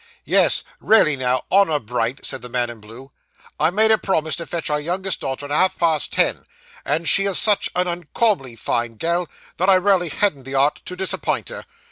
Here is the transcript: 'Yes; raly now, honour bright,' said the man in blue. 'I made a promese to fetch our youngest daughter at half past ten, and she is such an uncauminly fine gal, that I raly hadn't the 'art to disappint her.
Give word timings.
'Yes; 0.25 0.63
raly 0.79 1.15
now, 1.15 1.43
honour 1.51 1.77
bright,' 1.77 2.25
said 2.25 2.41
the 2.41 2.49
man 2.49 2.71
in 2.71 2.79
blue. 2.79 3.11
'I 3.59 3.69
made 3.69 3.91
a 3.91 3.99
promese 3.99 4.35
to 4.37 4.47
fetch 4.47 4.67
our 4.71 4.79
youngest 4.81 5.21
daughter 5.21 5.45
at 5.45 5.51
half 5.51 5.77
past 5.77 6.11
ten, 6.11 6.47
and 6.83 7.07
she 7.07 7.25
is 7.25 7.37
such 7.37 7.69
an 7.75 7.87
uncauminly 7.87 8.55
fine 8.55 8.95
gal, 8.95 9.29
that 9.57 9.69
I 9.69 9.75
raly 9.75 10.09
hadn't 10.09 10.45
the 10.45 10.55
'art 10.55 10.81
to 10.85 10.95
disappint 10.95 11.49
her. 11.49 11.67